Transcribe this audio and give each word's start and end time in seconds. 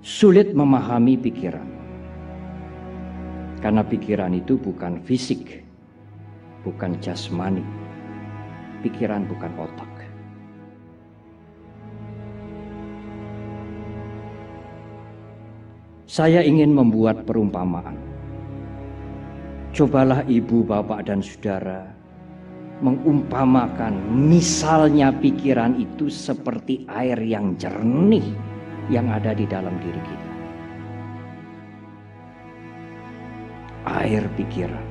sulit 0.00 0.56
memahami 0.56 1.16
pikiran. 1.20 1.68
Karena 3.60 3.84
pikiran 3.84 4.32
itu 4.32 4.56
bukan 4.56 5.04
fisik, 5.04 5.60
bukan 6.64 6.96
jasmani. 7.04 7.64
Pikiran 8.80 9.28
bukan 9.28 9.52
otak. 9.60 9.92
Saya 16.08 16.40
ingin 16.42 16.72
membuat 16.72 17.28
perumpamaan. 17.28 17.94
Cobalah 19.70 20.26
ibu, 20.26 20.66
bapak, 20.66 21.06
dan 21.06 21.22
saudara 21.22 22.00
mengumpamakan 22.80 23.92
misalnya 24.08 25.12
pikiran 25.12 25.76
itu 25.76 26.08
seperti 26.08 26.88
air 26.88 27.20
yang 27.20 27.54
jernih 27.60 28.24
yang 28.90 29.06
ada 29.06 29.30
di 29.32 29.46
dalam 29.46 29.78
diri 29.78 30.02
kita. 30.02 30.28
Air 33.86 34.26
pikiran. 34.34 34.86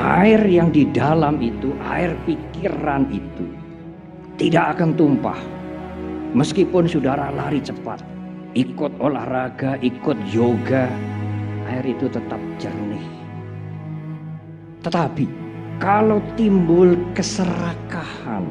Air 0.00 0.40
yang 0.48 0.72
di 0.72 0.88
dalam 0.88 1.42
itu, 1.44 1.76
air 1.84 2.16
pikiran 2.24 3.10
itu 3.12 3.44
tidak 4.40 4.78
akan 4.78 4.96
tumpah. 4.96 5.36
Meskipun 6.32 6.88
saudara 6.88 7.28
lari 7.34 7.60
cepat, 7.60 8.00
ikut 8.56 8.96
olahraga, 9.02 9.76
ikut 9.82 10.16
yoga, 10.30 10.88
air 11.68 11.84
itu 11.84 12.08
tetap 12.08 12.40
jernih. 12.56 13.04
Tetapi 14.80 15.28
kalau 15.82 16.24
timbul 16.38 16.96
keserakahan, 17.12 18.46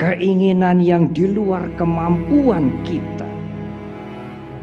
keinginan 0.00 0.80
yang 0.80 1.12
di 1.12 1.28
luar 1.28 1.68
kemampuan 1.76 2.72
kita, 2.88 3.28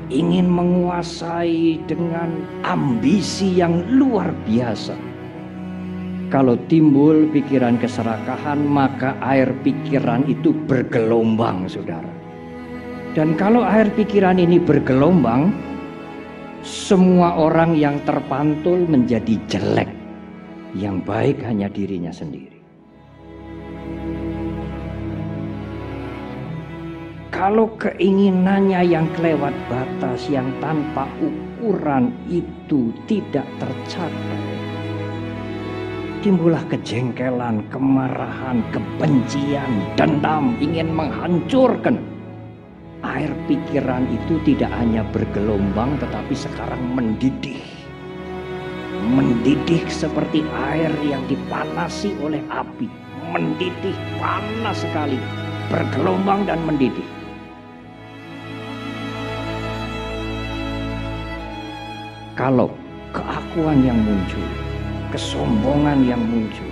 ingin 0.09 0.49
menguasai 0.49 1.77
dengan 1.85 2.41
ambisi 2.65 3.53
yang 3.53 3.85
luar 3.93 4.33
biasa. 4.49 4.97
Kalau 6.33 6.57
timbul 6.67 7.29
pikiran 7.29 7.77
keserakahan, 7.77 8.65
maka 8.65 9.13
air 9.21 9.53
pikiran 9.61 10.25
itu 10.25 10.51
bergelombang, 10.65 11.69
saudara. 11.69 12.09
Dan 13.13 13.37
kalau 13.37 13.61
air 13.61 13.87
pikiran 13.93 14.41
ini 14.41 14.57
bergelombang, 14.57 15.53
semua 16.65 17.37
orang 17.37 17.77
yang 17.77 18.01
terpantul 18.09 18.89
menjadi 18.89 19.37
jelek. 19.47 19.87
Yang 20.75 20.97
baik 21.07 21.37
hanya 21.47 21.71
dirinya 21.71 22.11
sendiri. 22.11 22.56
Kalau 27.37 27.69
keinginannya 27.77 28.81
yang 28.81 29.05
kelewat 29.13 29.53
batas 29.69 30.25
yang 30.25 30.49
tanpa 30.57 31.05
ukuran 31.21 32.09
itu 32.25 32.89
tidak 33.05 33.45
tercapai, 33.61 34.41
timbullah 36.25 36.65
kejengkelan, 36.65 37.61
kemarahan, 37.69 38.65
kebencian, 38.73 39.69
dendam, 39.93 40.57
ingin 40.57 40.89
menghancurkan. 40.89 42.01
Air 43.05 43.29
pikiran 43.45 44.09
itu 44.09 44.41
tidak 44.41 44.73
hanya 44.73 45.05
bergelombang 45.13 45.93
tetapi 46.01 46.33
sekarang 46.33 46.81
mendidih. 46.97 47.61
Mendidih 49.13 49.85
seperti 49.93 50.41
air 50.73 50.89
yang 51.05 51.21
dipanasi 51.29 52.17
oleh 52.17 52.41
api. 52.49 52.89
Mendidih 53.29 53.93
panas 54.17 54.81
sekali, 54.81 55.21
bergelombang 55.69 56.49
dan 56.49 56.57
mendidih. 56.65 57.05
Kalau 62.37 62.69
keakuan 63.17 63.81
yang 63.81 63.97
muncul, 63.97 64.45
kesombongan 65.09 66.05
yang 66.05 66.21
muncul, 66.21 66.69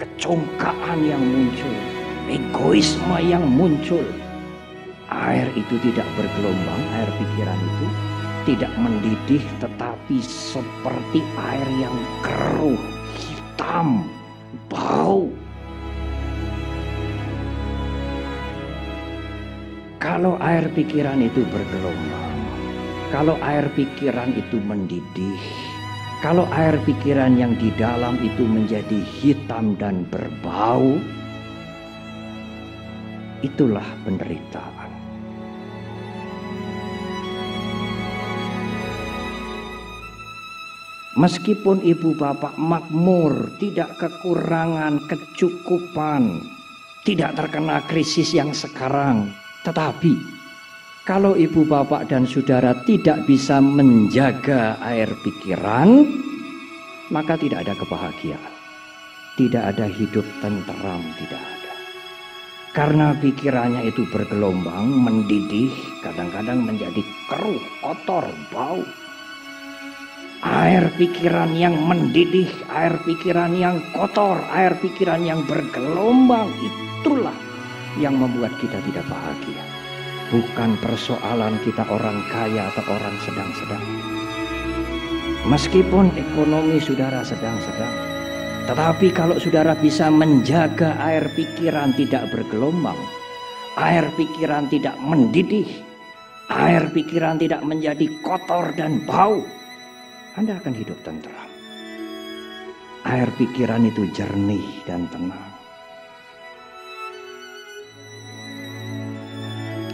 kecongkaan 0.00 1.04
yang 1.04 1.20
muncul, 1.20 1.76
egoisme 2.24 3.20
yang 3.20 3.44
muncul, 3.44 4.00
air 5.12 5.44
itu 5.60 5.76
tidak 5.84 6.08
bergelombang, 6.16 6.82
air 6.96 7.10
pikiran 7.20 7.60
itu 7.60 7.86
tidak 8.48 8.72
mendidih 8.80 9.44
tetapi 9.60 10.24
seperti 10.24 11.20
air 11.36 11.68
yang 11.76 11.96
keruh, 12.24 12.80
hitam, 13.20 14.08
bau. 14.72 15.28
Kalau 20.00 20.40
air 20.40 20.64
pikiran 20.72 21.20
itu 21.20 21.44
bergelombang, 21.52 22.31
kalau 23.12 23.36
air 23.44 23.68
pikiran 23.76 24.32
itu 24.32 24.56
mendidih, 24.56 25.36
kalau 26.24 26.48
air 26.48 26.80
pikiran 26.88 27.36
yang 27.36 27.52
di 27.60 27.68
dalam 27.76 28.16
itu 28.24 28.48
menjadi 28.48 29.04
hitam 29.20 29.76
dan 29.76 30.08
berbau, 30.08 30.96
itulah 33.44 33.84
penderitaan. 34.08 34.88
Meskipun 41.12 41.84
ibu 41.84 42.16
bapak 42.16 42.56
makmur, 42.56 43.52
tidak 43.60 44.00
kekurangan 44.00 45.04
kecukupan, 45.04 46.40
tidak 47.04 47.36
terkena 47.36 47.84
krisis 47.84 48.32
yang 48.32 48.56
sekarang, 48.56 49.28
tetapi 49.68 50.41
kalau 51.02 51.34
ibu 51.34 51.66
bapak 51.66 52.06
dan 52.06 52.22
saudara 52.30 52.78
tidak 52.86 53.26
bisa 53.26 53.58
menjaga 53.58 54.78
air 54.86 55.10
pikiran, 55.26 56.06
maka 57.10 57.34
tidak 57.34 57.66
ada 57.66 57.74
kebahagiaan. 57.74 58.52
Tidak 59.34 59.64
ada 59.66 59.90
hidup 59.90 60.22
tenteram, 60.38 61.02
tidak 61.18 61.42
ada. 61.42 61.72
Karena 62.70 63.18
pikirannya 63.18 63.82
itu 63.90 64.06
bergelombang, 64.14 64.94
mendidih, 64.94 65.74
kadang-kadang 66.06 66.62
menjadi 66.62 67.02
keruh, 67.26 67.62
kotor, 67.82 68.22
bau. 68.54 68.86
Air 70.42 70.86
pikiran 70.94 71.50
yang 71.58 71.82
mendidih, 71.82 72.50
air 72.70 72.94
pikiran 73.02 73.58
yang 73.58 73.82
kotor, 73.90 74.38
air 74.54 74.78
pikiran 74.78 75.26
yang 75.26 75.42
bergelombang, 75.50 76.46
itulah 76.62 77.34
yang 77.98 78.14
membuat 78.14 78.54
kita 78.62 78.78
tidak 78.86 79.02
bahagia. 79.10 79.81
Bukan 80.32 80.80
persoalan 80.80 81.60
kita 81.60 81.84
orang 81.92 82.24
kaya 82.32 82.72
atau 82.72 82.80
orang 82.88 83.16
sedang-sedang. 83.20 83.84
Meskipun 85.44 86.08
ekonomi 86.16 86.80
saudara 86.80 87.20
sedang-sedang. 87.20 87.92
Tetapi 88.64 89.12
kalau 89.12 89.36
saudara 89.36 89.76
bisa 89.76 90.08
menjaga 90.08 90.96
air 91.04 91.28
pikiran 91.36 91.92
tidak 91.92 92.32
bergelombang. 92.32 92.96
Air 93.76 94.08
pikiran 94.16 94.72
tidak 94.72 94.96
mendidih. 95.04 95.68
Air 96.48 96.88
pikiran 96.96 97.36
tidak 97.36 97.60
menjadi 97.68 98.08
kotor 98.24 98.72
dan 98.72 99.04
bau. 99.04 99.44
Anda 100.40 100.56
akan 100.56 100.72
hidup 100.72 100.96
tenteram. 101.04 101.50
Air 103.04 103.28
pikiran 103.36 103.84
itu 103.84 104.08
jernih 104.16 104.80
dan 104.88 105.04
tenang. 105.12 105.51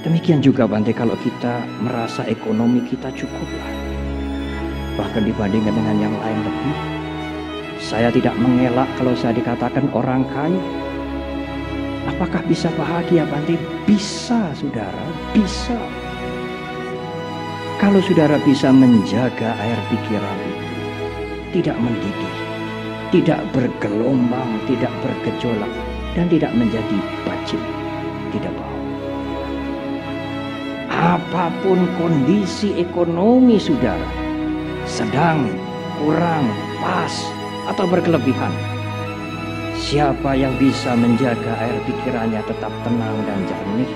Demikian 0.08 0.41
juga 0.41 0.64
Bante 0.64 0.96
kalau 0.96 1.12
kita 1.20 1.69
merasa 1.84 2.24
ekonomi 2.24 2.80
kita 2.80 3.12
cukup 3.12 3.44
lah. 3.44 3.72
Bahkan 4.96 5.20
dibandingkan 5.20 5.69
dengan 5.76 5.96
yang 6.00 6.16
lain 6.16 6.48
lebih. 6.48 6.76
Saya 7.76 8.08
tidak 8.08 8.32
mengelak 8.41 8.88
kalau 8.96 9.12
saya 9.12 9.36
dikatakan 9.36 9.84
orang 9.93 10.25
kaya. 10.32 10.64
Apakah 12.08 12.40
bisa 12.49 12.72
bahagia 12.81 13.28
Bante? 13.28 13.60
Bisa 13.84 14.49
saudara, 14.56 15.05
bisa. 15.37 15.76
Kalau 17.76 18.00
saudara 18.00 18.40
bisa 18.49 18.72
menjaga 18.72 19.61
air 19.61 19.76
pikiran 19.93 20.38
itu. 20.40 20.69
Tidak 21.52 21.76
mendidih, 21.76 22.37
tidak 23.12 23.44
bergelombang, 23.52 24.56
tidak 24.64 24.93
bergejolak. 25.04 25.72
Dan 26.16 26.32
tidak 26.32 26.56
menjadi 26.56 26.96
bajik, 27.28 27.61
tidak 28.32 28.56
bau 28.56 28.77
apa 31.19 31.50
pun 31.67 31.82
kondisi 31.99 32.79
ekonomi 32.79 33.59
saudara, 33.59 34.06
sedang, 34.87 35.50
kurang, 35.99 36.47
pas, 36.79 37.11
atau 37.67 37.91
berkelebihan. 37.91 38.55
Siapa 39.75 40.38
yang 40.38 40.55
bisa 40.62 40.94
menjaga 40.94 41.59
air 41.59 41.79
pikirannya 41.91 42.38
tetap 42.47 42.70
tenang 42.87 43.19
dan 43.26 43.41
jernih, 43.50 43.91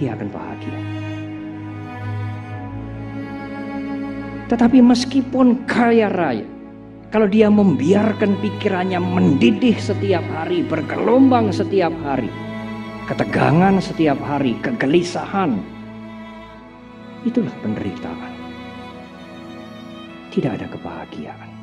dia 0.00 0.16
akan 0.16 0.28
bahagia. 0.32 0.78
Tetapi 4.48 4.78
meskipun 4.80 5.68
kaya 5.68 6.08
raya, 6.08 6.48
kalau 7.12 7.28
dia 7.28 7.52
membiarkan 7.52 8.40
pikirannya 8.40 9.00
mendidih 9.00 9.76
setiap 9.76 10.24
hari, 10.32 10.64
bergelombang 10.64 11.52
setiap 11.52 11.92
hari, 12.04 12.28
ketegangan 13.04 13.80
setiap 13.80 14.16
hari, 14.24 14.56
kegelisahan. 14.64 15.60
Itulah 17.24 17.52
penderitaan. 17.64 18.32
Tidak 20.32 20.50
ada 20.50 20.66
kebahagiaan. 20.66 21.53